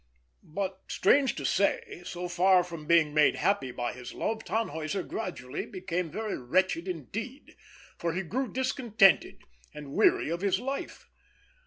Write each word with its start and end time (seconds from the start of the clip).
But, 0.41 0.81
strange 0.87 1.35
to 1.35 1.45
say, 1.45 2.01
so 2.05 2.27
far 2.27 2.63
from 2.63 2.87
being 2.87 3.13
made 3.13 3.35
happy 3.35 3.69
by 3.69 3.93
his 3.93 4.15
love, 4.15 4.39
Tannhäuser 4.39 5.07
gradually 5.07 5.67
became 5.67 6.09
very 6.09 6.35
wretched 6.39 6.87
indeed, 6.87 7.55
for 7.99 8.13
he 8.13 8.23
grew 8.23 8.51
discontented 8.51 9.43
and 9.75 9.93
weary 9.93 10.31
of 10.31 10.41
his 10.41 10.59
life. 10.59 11.07